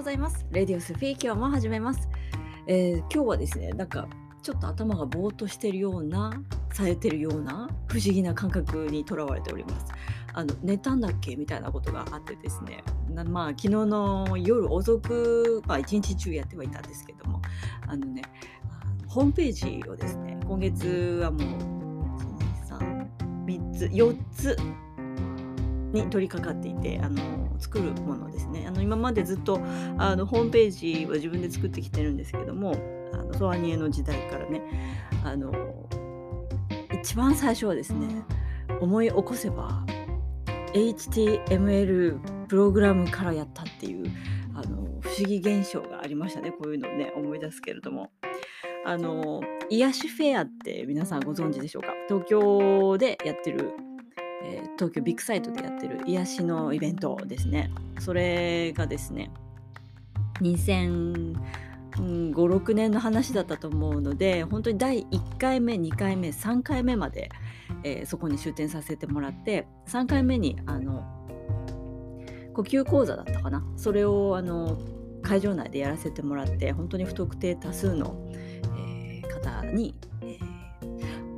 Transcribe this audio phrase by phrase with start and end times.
[0.00, 0.46] ございます。
[0.50, 2.08] レディオスフィー今日も始めます、
[2.66, 4.08] えー今日はですね、なんか
[4.42, 6.42] ちょっと頭がぼーっとしてるような、
[6.72, 9.84] 冴えてるような不思議な感覚にとらわれております。
[10.32, 17.42] あの寝たんだっけみたいなことがあってですね、なまあ昨日の夜遅く、まあ一日中やってはいたんですけども、
[17.86, 18.22] あのね、
[19.06, 21.40] ホームページをですね、今月はもう
[22.64, 23.04] 1、2、
[23.44, 24.56] 3、3つ、4つ
[25.92, 28.64] に取り掛かっていてあの作るものですね。
[28.66, 29.60] あの今までずっと
[29.98, 32.74] あのホームページは自分で作ってきてるんですけども
[33.12, 34.62] あのソアニエの時代からね
[35.24, 35.52] あの
[37.02, 38.08] 一番最初はですね
[38.80, 39.84] 思い起こせば
[40.72, 44.10] HTML プログラムからやったっていう
[44.54, 46.50] あの不思議現象がありましたね。
[46.50, 48.10] こういうのをね思い出すけれども。
[48.82, 51.88] あの癒しフェアって皆さんご存知でしょうか？
[52.08, 53.74] 東京でやってる
[54.42, 57.70] えー東京ビッグサイトでやってる癒しのイベントですね。
[57.98, 59.30] それがですね、
[60.40, 67.28] 2005-6年の話だったと思うので、本当に第1回目、2回目、3回目まで、
[67.84, 71.04] えーそこに出展させてもらって、3回目にあの
[72.54, 73.62] 呼吸講座だったかな。
[73.76, 74.78] それをあの
[75.22, 78.16] 会場内でやらせてもらって、本当に不特定多数の、
[78.78, 80.38] えー方に、えー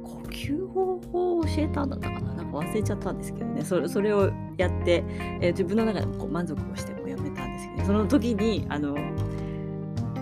[0.03, 2.35] 呼吸方法をえたんだったかな？
[2.35, 3.65] なんか忘れちゃったんですけどね。
[3.65, 5.05] それそれをやって、
[5.41, 8.95] えー自分の中でもこう満足をしてもうやめたんですけどその時にあの、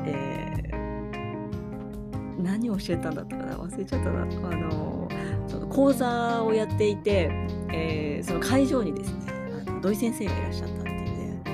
[0.07, 3.57] えー何を教えたんだったかな？
[3.57, 4.23] 忘れちゃったな。
[4.23, 5.09] あの
[5.47, 7.31] その講座をやっていて、
[7.71, 9.33] えーその会場にですね
[9.67, 11.51] あの土井先生がいらっしゃったっていうねあ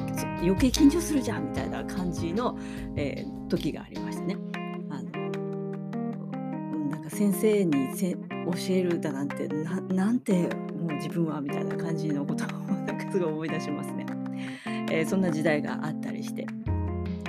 [0.00, 2.58] のちょっと余計緊張するじゃんみたいな感じの、
[2.96, 4.38] えー時がありましたね。
[4.88, 5.10] あの
[6.88, 8.16] なんか先生にせ
[8.46, 12.48] 教えるだなんてななんてもう自分はみたいな感じのことを
[12.86, 14.06] なんかすごい思い出しますね。
[14.90, 16.46] えーそんな時代があったりして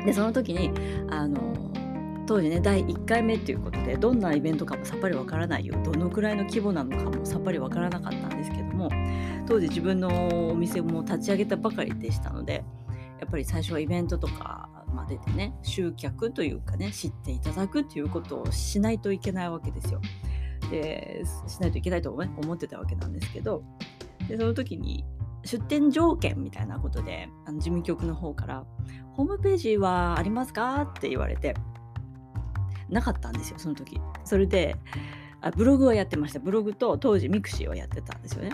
[0.06, 0.72] でその時に
[1.10, 1.72] あの
[2.26, 8.90] 当時ね第1回目ということでどんなイベントかもさっぱりわからないよどのくらいの規模なのかもさっぱりわからなかったんですけども
[9.48, 12.64] 当時自分のお店も立ち上げたばかりでしたので
[13.20, 20.02] やっぱり最初はイベントとかまででね集客というかね知っていただくということをしないといけないわけですよ。
[20.70, 23.64] でしないといけないとね思ってたわけなんですけど
[24.28, 25.06] でその時に
[25.44, 28.66] 出店条件みたいなことであの事務局の方から
[29.16, 31.56] 「ホームページはありますか?」って言われて
[32.90, 34.00] なかったんですよその時。
[34.24, 34.76] それで
[35.42, 38.52] あブログはやってましたブログと当時ミクシーをやってたんですよね。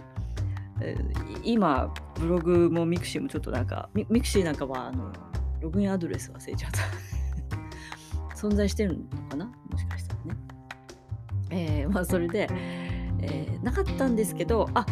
[0.82, 5.12] えー今ブログもミクシーもちょっとなんかミミクシーなんかはあの
[5.62, 6.80] ログインアドレス忘れちゃった
[8.36, 9.46] 存在してるのかな？
[9.46, 10.38] もしかしたらね。
[11.50, 12.48] えーまあそれで、
[13.22, 14.86] えーなかったんですけどあ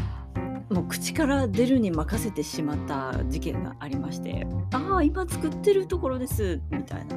[0.69, 7.16] もう口から出るに任せてしまった事件がありまして「ああ今作ってるところです」みたいな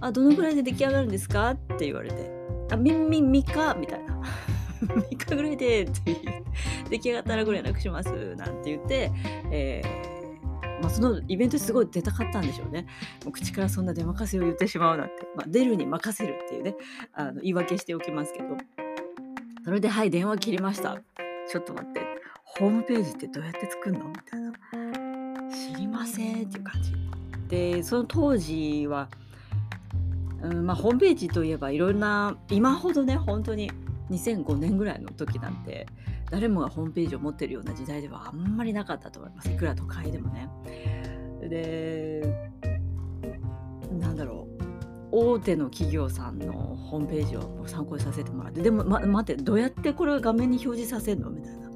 [0.00, 2.30] あどのぐらいで出来上がるんですか?」って言われて
[2.72, 4.22] 「あみんみん3日」みたいな
[4.80, 6.16] 「3日ぐらいで」って
[6.88, 9.12] 出来上がったらご連絡しますなんて言って、
[9.50, 10.17] えー
[10.88, 12.86] まあ、そのイベントすごい出たかったんでしょうね。
[13.22, 16.76] もう口からそんな出任せを言ってしまうなんて、まあ、出るに任せるっていうね
[17.12, 18.56] あの言い訳しておきますけど。
[19.64, 20.96] それで「はい電話切りました」
[21.50, 22.00] ちょっと待って。
[22.42, 24.08] ホームページってどうやって作るの？
[24.08, 24.52] みたいな。
[25.50, 26.94] 知りませんっていう感じ。
[27.48, 29.10] でその当時は、
[30.42, 33.70] うんまあ、ホームページといえばいろんな今ほどね本当に
[34.10, 35.86] 2005年ぐらいの時なんて
[36.30, 39.50] 誰もがホームページを持ってるような時代ではあんまりなかったと思います。
[39.50, 40.48] いくら都会でもね。
[41.42, 42.50] で
[43.98, 44.58] なんだろう。
[45.10, 48.60] 大手の企業さんのホームページを参考にさせてもらって。
[48.60, 51.30] でも、ま、待ってどうやってこれを画面に表示させるの？
[51.30, 51.70] みたいな。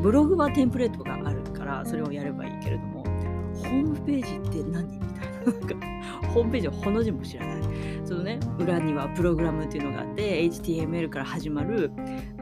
[0.00, 3.02] ブログはテンプレートがあるからそれをやればいいけれども。
[3.02, 4.86] ホームページって何？
[4.86, 5.52] みたいな。
[5.52, 5.74] なんか
[6.28, 7.62] ホームページをほの字も知らない。
[8.04, 11.90] そのね裏にはプログラムっていうのがあって HTML から始まる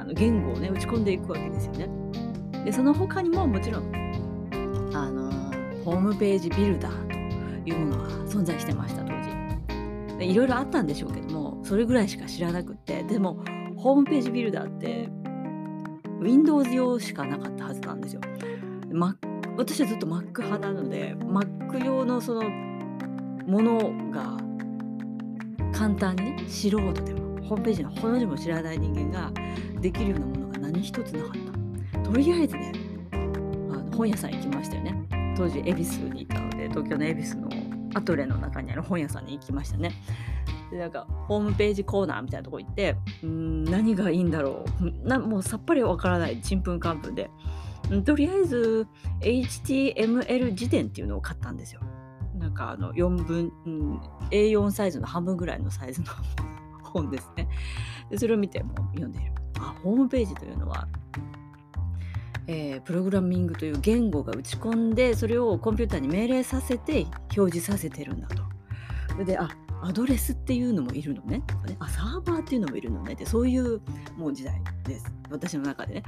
[0.07, 1.89] の言語をね打ち込んでいくわけですよね
[2.65, 5.31] でその他にももちろんあの
[5.85, 13.43] ホームページビルダーというものは存在してました当時でいろいろあったんでしょうけどもそれぐらいしか知らなくってでも
[13.77, 15.09] ホームページビルダーって
[16.21, 18.21] Windows 用しかなかったはずなんですよ。
[18.89, 19.17] Mac
[19.57, 22.49] 私はずっと Mac 派なので Mac 用のその
[23.47, 23.79] もの
[24.11, 24.37] が
[25.73, 29.33] 簡単にね素人でもホームページのほの字も知らない人間が
[29.81, 31.33] できるようなものが何一つなかっ
[31.93, 31.99] た。
[32.01, 32.73] とりあえずね
[33.13, 35.35] あの本屋さん行きましたよね。
[35.37, 37.49] 当時恵比寿にいたので東京の恵比寿の
[37.95, 39.93] アトレの中にある本屋さんに行きましたね。
[40.71, 47.31] でなんかホームページコーナーみたいなとこ行ってうん何がいいんだろうなもうさっぱりわからないちんぷんかんぷんで
[48.05, 48.89] とりあえず
[49.21, 51.81] HTML 辞典っていうのを買ったんですよ。
[52.37, 54.01] なんかあの4分、うん、
[54.31, 56.09] A4 サイズの半分ぐらいのサイズの
[56.93, 57.49] 本ですね。
[58.11, 59.33] でそれを見ても読んでいる。
[59.59, 60.89] あホームページというのは
[62.49, 67.07] えー、プログラミングという言語が打ち込んでそれをコンピューターに命令させて
[67.37, 68.43] 表示させてるんだと。
[69.11, 69.49] それであ
[69.83, 71.43] アドレスっていうのもいるのね。
[71.47, 73.15] とかねあサーバーっていうのもいるのね。
[73.15, 73.81] ってそういう
[74.17, 75.13] もう時代です。
[75.31, 76.03] 私の中でね。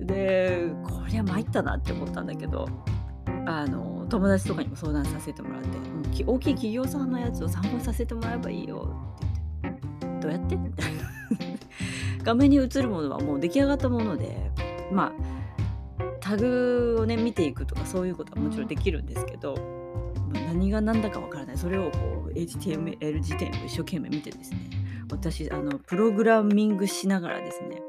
[0.00, 2.66] でこりゃ参ったなって思ったんだけど
[3.46, 9.29] あの友達とかにも相談させてもらって大きい企業さんのやつを参考させてもらえばいいよって。
[10.20, 10.56] どうやって？
[10.56, 11.02] みたいな。
[12.22, 14.50] 画面に映るものはもう出来上がったもので
[14.92, 15.12] まあ
[16.20, 19.56] タグをね見ていくとかそういうことはもちろんできるんですけど
[20.46, 21.58] 何が何だかわからない。
[21.58, 24.58] それをこう HTML 辞典を一生懸命見てですね
[25.10, 27.82] 私あのプログラミングしながらですね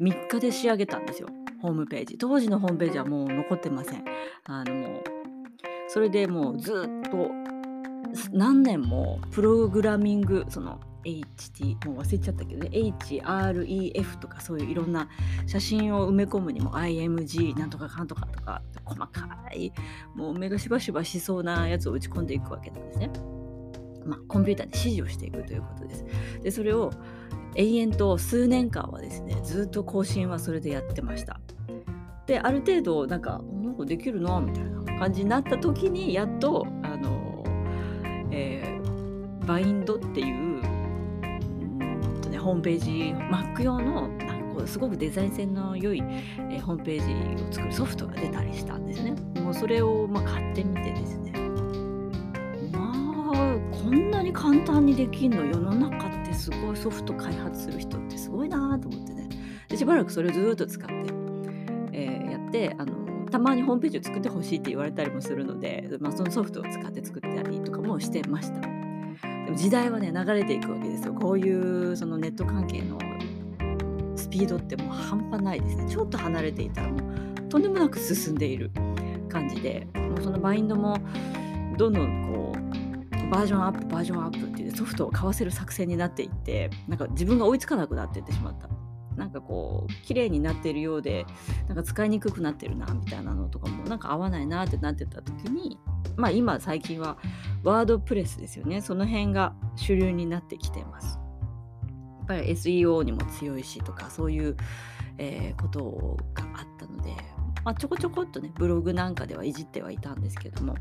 [0.00, 1.28] 3日で仕上げたんですよ。
[1.60, 2.16] ホームページ。
[2.16, 4.04] 当時のホームページはもう残ってません。
[4.44, 5.02] あのもう
[5.88, 6.72] それでもうず
[7.06, 7.30] っと
[8.32, 15.08] 何年もプログラミングその HT もう忘れちゃったけどね HREF とかそういういろんな
[15.46, 19.72] 写真を埋め込むにも IMG なんとかかんとかとか細かい
[20.14, 23.10] もう目がしばしばしそうなやつを打ち込んでいくわけなんですね。
[24.04, 26.04] まあ、コンピューターに指示をしていくということです。
[26.42, 26.90] でそれを
[27.54, 31.40] 延々と数年間はですねずっと更新はそれでやってました。
[32.26, 37.44] である程度なんかなんかできるなみたいな感じになった時にやっとあの、
[38.30, 40.49] えー、バインドっていう
[42.40, 42.90] ホームページ
[43.30, 46.02] Mac 用のなんかすごくデザイン性の良い、
[46.50, 49.14] え、ホームページを作るソフトが出たりしたんですね。
[49.40, 51.32] もうそれをま買ってみてですね
[52.72, 52.92] ま
[53.32, 59.28] あこんなに簡単にできんの世の中ってすごいソフト開発する人ってすごいなと思ってね
[59.68, 60.94] でしばらくそれをずっと使って、
[61.92, 68.79] えー、やってあのたまにホームページを作ってほしいって言われたりもするので、まあ、そのソフトを使って作ったりとかもしてました。
[69.56, 71.14] 時代はね流れていくわけですよ。
[71.14, 72.98] こういうそのネット関係の
[74.16, 75.86] スピードってもう半端ないですね。
[75.88, 78.70] ちょっと離れていたらもうとんでもなく進んでいる
[79.28, 80.96] 感じでもうそのバインドも
[81.76, 88.68] どんどんこうバージョンアップバージョンアップっていうソフトを買わせる作戦になっていってなんか自分が追いつかなくなっていってしまった。
[89.16, 91.26] なんかこう綺麗になってるようで
[91.68, 95.78] なんか使いにくくなってるなみたいなのとかもなんか合わないなってなってた時に
[96.16, 97.18] まあ今最近は
[97.62, 101.18] ワードプレスですよねその辺が主流になってきてます
[102.18, 104.56] やっぱり SEO にも強いしとかそういう、
[105.18, 107.10] えー、ことがあったので、
[107.64, 110.74] まあ、ちょこちょこっとねブログなんかではいじってはいたんですけども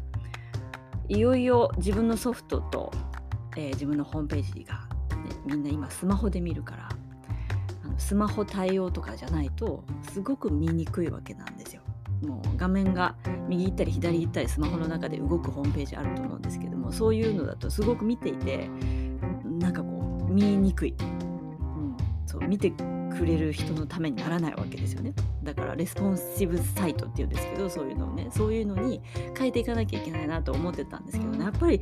[1.08, 2.92] いよいよ自分のソフトと、
[3.58, 6.90] えー、自分のホームページが、ね、みんな今スマホで見るから
[7.84, 9.84] あのスマホ対応とかじゃないと
[10.14, 11.82] すごく見にくいわけなんですよ。
[12.22, 13.16] もう画面が
[13.48, 18.70] 右行ったり左行ったりスマホの中で動くホームページあると思うんですけどもそういうのだとすごく見ていて
[19.60, 25.14] なんかこう見えにくい、うん、そう見てくれる人のためにならないわけですよね。
[25.44, 29.02] だからレスポンシブサイトっていうんですけどそういうのをねそういうのに
[29.38, 31.44] 変えていかなきゃいけないなと思ってたんですけどね。
[31.44, 31.82] やっぱり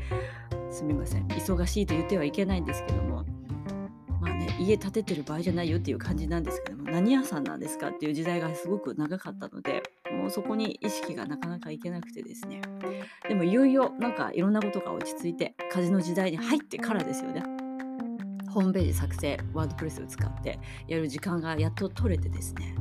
[0.71, 1.27] すみません。
[1.27, 3.25] 忙しいと言ってはいけないんですけども
[4.59, 12.61] 家建ててる場合じゃないよっていう感じなんですけども何屋さんなんですかっていう時代がすごく長かったのでもうそこに意識がなかなかいけなくてですね。
[13.27, 17.44] でもいよいよなんかいろんなことが落ち着いて風の時代に入ってからですよね。
[18.49, 22.75] ホームページ作成ワードプレスを使ってやる時間がやっと取れてですね。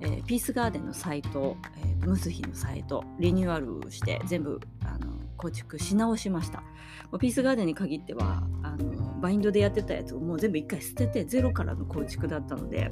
[0.00, 4.60] えー、ピースガーデンのサイト、えー、ムスヒのサイトリニューアルして全部
[5.36, 6.62] 構築し直しました。
[7.20, 12.90] ピースガーデンに限ってはあのバインドでやってたやつをもう全部一回捨ててゼロからの構築だったので、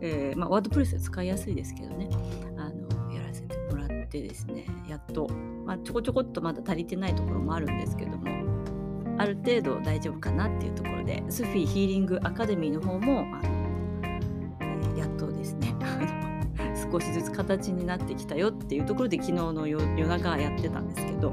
[0.00, 2.08] えー、まあ、ワードプレスは使いやすいですけどね。
[2.56, 5.28] あのやらせてもらってですねやっと、
[5.64, 8.42] まあ、ちょこちょこっとまだ足りてないところもあるんですけども
[9.18, 15.74] ある程度大丈夫かなっていうところでスフィーヒーリングアカデミーの方もあの、やっとですね
[16.90, 21.32] 少しずつ形になってきたよっていうところで昨日の夜中やってたんですけど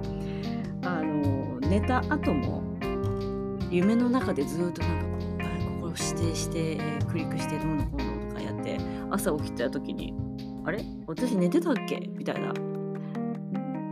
[0.84, 2.64] あの寝た後も
[3.70, 8.78] 夢の中でずっとなんかこうここを指定して、えー、クリックしてどうのこうのとかやって
[9.12, 10.14] 朝起きた時に
[10.66, 10.84] あれ？
[11.08, 12.00] 私寝てたっけ？
[12.00, 12.54] みたいな。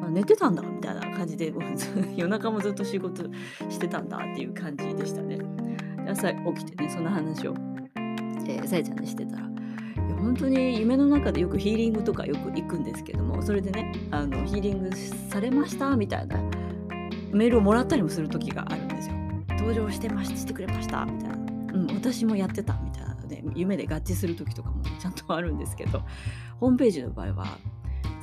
[0.10, 1.54] 寝てたんだみたいな感じで
[2.16, 3.24] 夜中もずっと仕事
[3.70, 5.38] してたんだっていう感じでしたね。
[6.08, 7.54] 朝起きてねその話を、
[8.48, 9.57] えー、ちゃんにしてたら。
[10.20, 14.96] 本当に夢の中でよくヒーリングとかよく行くんですけどもそれでねあのヒーリング
[15.30, 16.38] されましたみたいな
[17.32, 19.16] メールをもらったりもする時があるんですよ。
[19.58, 26.04] 登場してましてくれましたみたいな、うん、私もやってたみたいなので夢で合致する時とかもちゃんとあるんですけど
[26.60, 27.58] ホームページの場合は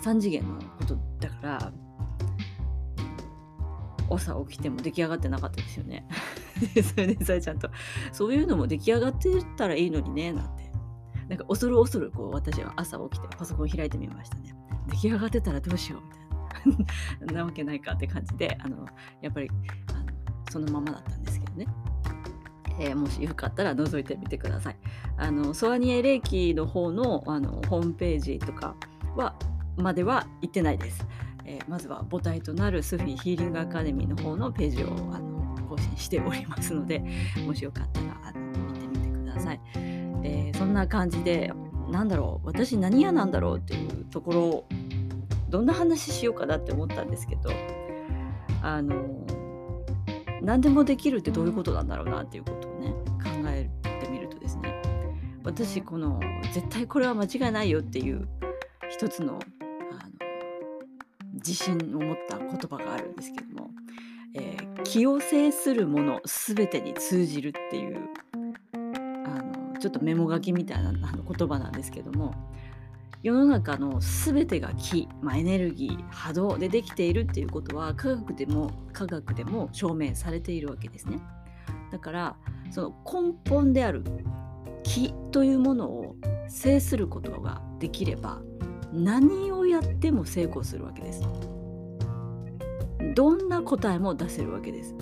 [0.02, 1.72] 3次元のことだから
[4.10, 6.06] 朝起きても出来上がってなかったですよね。
[6.82, 7.68] それでさえちゃんと
[8.12, 10.63] そういうのも出来上がってたらいいのにねなんて
[11.28, 14.54] なんか恐る恐るこう私は朝起きてパソコン開いてみましたね。
[14.88, 18.86] 出来上がってたらどうしようみたいななわけないかって感じであの
[19.22, 19.48] やっぱり
[19.90, 20.04] あの
[20.50, 21.66] そのままだったんですけどね。
[22.80, 24.76] えー、もしよかったら覗いてみてください。
[25.16, 28.74] あのソアニエ霊気の方のあのホームページとか
[29.16, 29.36] は
[29.76, 31.06] までは行ってないです。
[31.44, 37.02] えー、まずは母体となるスフィーヒーリングアカデミーの方のページをあの更新しておりますので
[37.46, 38.40] もしよかったらあの
[38.72, 39.60] 見てみてください。
[40.24, 41.52] えー、そんな感じで
[41.90, 44.68] なんだろう私何屋なんだろうっていうところを
[45.50, 47.50] どんな話しようかなって思ったんですけど
[48.62, 49.24] あの
[50.42, 52.88] 何でもできるってどういうことなんだろうなっていうことをね
[53.22, 54.82] 考えてみるとですね
[55.44, 56.20] 私この
[56.52, 58.26] 絶対これは間違いないよっていう
[58.90, 59.40] 一つのあの
[61.34, 63.70] 自信を持った言葉があるんですけども、
[64.34, 68.08] えー、気を制するもの全てに通じるっていう
[69.84, 72.34] ちょっとメモ書きみたいな言葉なんですけども
[73.22, 81.20] 世の中の全てが気、まあ、エネルギー波動でできているっていうことは科学でも科学でも証明されているわけですね。
[81.92, 82.36] だから
[82.70, 84.02] その根本である
[84.84, 86.16] 気というものを
[86.48, 88.40] 制することができれば
[88.90, 91.20] 何をやっても成功するわけです。
[93.14, 94.94] どんな答えも出せるわけです。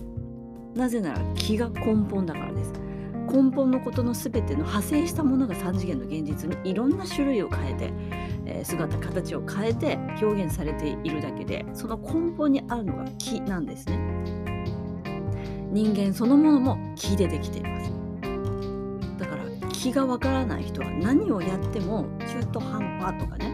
[0.75, 2.92] なぜなら気が根本だからです。
[3.31, 7.93] 根本のことの全ての派生したものが3次元の現実にいろんな種類を変えて、
[8.47, 13.99] えー、姿形を変えて表現されているだけでその根本にあるのが気なんですね。
[15.73, 17.91] 人間そのものも気でできています。
[19.19, 23.51] だから気がわからない人は何をやっても中途半端とかね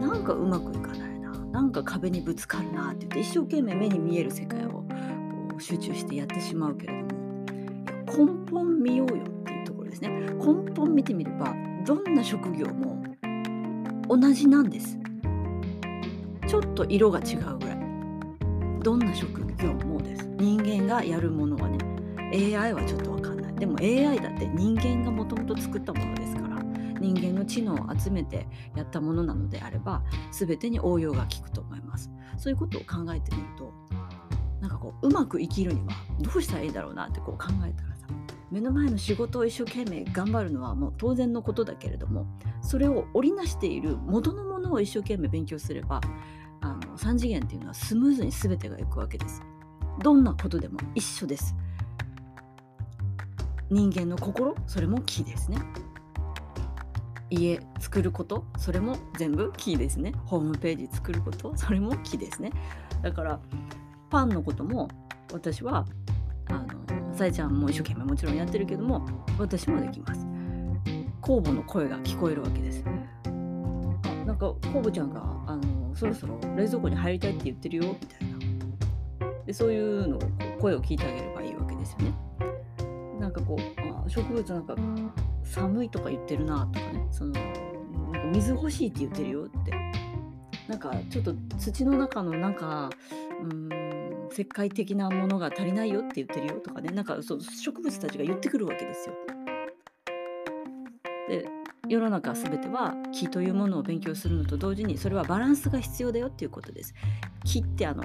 [0.00, 4.84] なんかうまくいかないななんか壁にぶつかるなって言って一生懸命目に見える世界を
[5.58, 7.05] 集中してやってしまうけれども
[8.06, 10.08] 根本見ようよっていうところですね。
[10.08, 13.02] 根本見てみればどんな職業も
[14.08, 14.98] 同じなんです。
[16.46, 17.76] ちょっと色が違うぐらい。
[18.82, 20.26] どんな職業もです。
[20.38, 21.78] 人間がやるものはね
[22.56, 23.54] AI はちょっと分かんない。
[23.56, 26.62] でも AI だって人間がもともと作ったものですから
[27.00, 28.46] 人間の知能を集めて
[28.76, 32.10] やったものなのであれば全てに応用が効くと思います。
[32.36, 33.72] そういうことを考えてみると
[34.60, 35.86] なんかこううまく生きるには
[36.20, 37.95] どうしたらいいだろうなってこう考えたら
[38.50, 42.26] 目の前の仕事を一生懸命頑張るのはもう当然のことだけれども
[42.62, 46.00] それを織りなしている元のものを一生懸命勉強すれば
[46.60, 49.42] あの3次元っていうのはスムーズに全てがいくわけです。
[50.02, 51.54] どんなことでも一緒です。
[53.70, 55.58] 人間の心それもキーですね。
[57.28, 60.12] 家作ることそれも全部キーですね。
[60.24, 62.52] ホームページ作ることそれもキーですね。
[63.02, 63.40] だから
[64.10, 64.88] パンのことも
[65.32, 65.84] 私は
[66.48, 66.85] あの
[67.16, 69.06] さえちゃんも一生懸命もちろんやってるけども
[69.38, 70.26] 私もできます。
[71.22, 72.90] 酵母の声が聞こえるわけですあ
[74.24, 78.36] なんか酵母ちゃんがあのそろそろ冷蔵庫に入りたいって言ってるよみたいな。
[79.46, 80.20] でそういうのを
[80.60, 82.12] 声を聞いてあげればいいわけですよね。
[83.18, 84.76] なんかこうあ植物なんか
[85.42, 87.06] 寒いとか言ってるなとかね。
[87.10, 87.52] そのなん
[88.12, 89.72] か水欲しいって言ってるよって。
[90.68, 92.90] なんかちょっと土の中のなんか
[93.40, 93.85] うん
[94.36, 99.14] 石灰的なものが足りないよって言ってるよとかねなんかそう植物たちが言ってくるわけですよ。
[101.28, 101.48] で
[101.88, 106.94] 世の中全ては木というものを勉強するのと同時にそれはバランスが必要だよっていうことです。
[107.44, 108.04] 木ってあの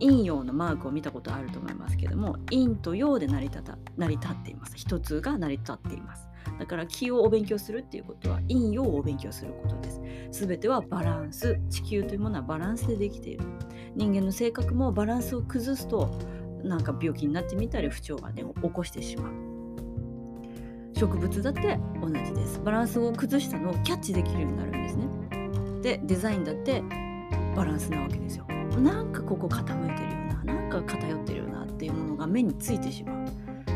[0.00, 10.00] 陰陽のマークを見たことあると思いますけども陰と陽で成り立た成り立っています一つが成り立っていますだから気をお勉強するっていうことは陰陽をお勉強することです。
[10.46, 11.58] 全てはバランス。
[11.70, 13.44] 地球というものはバランスでできている。
[13.94, 16.18] 人間の性格もバランスを崩すと
[16.62, 19.32] なんか病気になってみたり不調がね起こしてしまう。
[20.96, 22.60] 植物だって同じです。
[22.64, 25.06] バランスを崩したのをキャッチできるようになるんですね。
[25.82, 26.82] でデザインだって
[27.56, 28.46] バランスなわけですよ。
[28.78, 33.26] なんかここ傾いてるようななんか偏ってるようなっていうものが目についてしまう。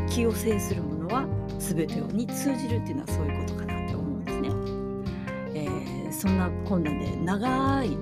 [0.08, 1.26] 気を制するものは
[1.58, 4.48] 全てに通じるっていうのはそういうことかなって思うんですね。
[5.54, 7.96] えー、そんな困難で長い、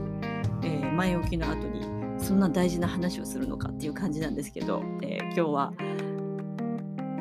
[0.63, 1.87] えー、前置きの後に
[2.19, 5.73] そんな大事な話をするのかっていう感じなんですけど、えー、今日は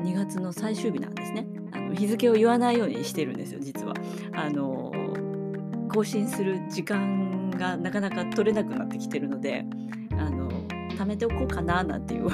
[0.04, 1.48] 2月の最終日なんですね。
[1.72, 3.94] あの日付を言わないようにしてるんですよ実は。
[4.34, 4.92] あの
[5.94, 9.66] 更新する時間がなかなか取れなくなってきてるので
[10.12, 10.45] あの
[10.96, 12.28] 貯めておこうかななんていう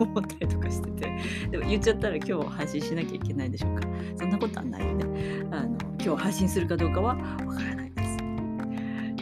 [0.00, 1.10] 思ったりとかしてて。
[1.50, 3.86] でも言っちゃったら今日配信しなきゃいけないんでしょうか。
[4.18, 5.46] そんなことはないよね。
[5.50, 8.18] あの今日配信するかどうかはわからないです、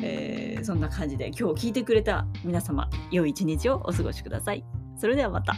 [0.03, 4.65] えー、そんな感じで今日聞いてくれた皆様良い一日をお過ごしください。
[4.97, 5.57] それではまた。